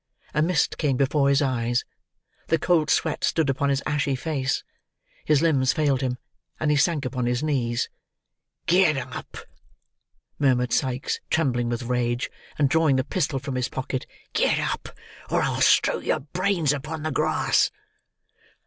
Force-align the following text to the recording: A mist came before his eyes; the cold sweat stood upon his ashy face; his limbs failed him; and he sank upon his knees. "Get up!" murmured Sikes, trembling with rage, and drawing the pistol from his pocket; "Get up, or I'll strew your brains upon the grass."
A 0.33 0.41
mist 0.41 0.79
came 0.79 0.97
before 0.97 1.29
his 1.29 1.43
eyes; 1.43 1.85
the 2.47 2.57
cold 2.57 2.89
sweat 2.89 3.23
stood 3.23 3.51
upon 3.51 3.69
his 3.69 3.83
ashy 3.85 4.15
face; 4.15 4.63
his 5.25 5.43
limbs 5.43 5.73
failed 5.73 6.01
him; 6.01 6.17
and 6.59 6.71
he 6.71 6.77
sank 6.77 7.05
upon 7.05 7.27
his 7.27 7.43
knees. 7.43 7.87
"Get 8.65 8.97
up!" 8.97 9.37
murmured 10.39 10.73
Sikes, 10.73 11.19
trembling 11.29 11.69
with 11.69 11.83
rage, 11.83 12.31
and 12.57 12.67
drawing 12.67 12.95
the 12.95 13.03
pistol 13.03 13.37
from 13.37 13.53
his 13.53 13.69
pocket; 13.69 14.07
"Get 14.33 14.57
up, 14.57 14.89
or 15.29 15.43
I'll 15.43 15.61
strew 15.61 15.99
your 15.99 16.21
brains 16.21 16.73
upon 16.73 17.03
the 17.03 17.11
grass." 17.11 17.69